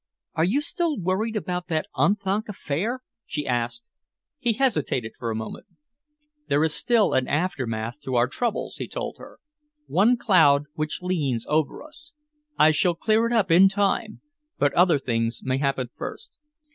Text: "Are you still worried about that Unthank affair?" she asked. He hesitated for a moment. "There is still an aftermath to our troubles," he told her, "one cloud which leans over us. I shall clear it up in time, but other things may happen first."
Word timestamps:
"Are 0.33 0.43
you 0.43 0.61
still 0.63 0.99
worried 0.99 1.35
about 1.35 1.67
that 1.67 1.85
Unthank 1.95 2.49
affair?" 2.49 3.03
she 3.27 3.45
asked. 3.45 3.87
He 4.39 4.53
hesitated 4.53 5.11
for 5.19 5.29
a 5.29 5.35
moment. 5.35 5.67
"There 6.47 6.63
is 6.63 6.73
still 6.73 7.13
an 7.13 7.27
aftermath 7.27 8.01
to 8.01 8.15
our 8.15 8.27
troubles," 8.27 8.77
he 8.77 8.87
told 8.87 9.17
her, 9.19 9.37
"one 9.85 10.17
cloud 10.17 10.63
which 10.73 11.03
leans 11.03 11.45
over 11.47 11.83
us. 11.83 12.13
I 12.57 12.71
shall 12.71 12.95
clear 12.95 13.27
it 13.27 13.31
up 13.33 13.51
in 13.51 13.67
time, 13.69 14.21
but 14.57 14.73
other 14.73 14.97
things 14.97 15.41
may 15.43 15.59
happen 15.59 15.91
first." 15.93 16.35